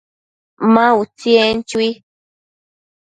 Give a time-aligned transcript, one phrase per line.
[0.73, 1.89] Ma utsi, en chui